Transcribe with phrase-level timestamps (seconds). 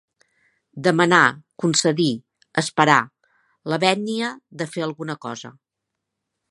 [0.85, 1.25] Demanar,
[1.63, 2.09] concedir,
[2.63, 2.99] esperar,
[3.73, 5.55] la vènia de fer alguna cosa.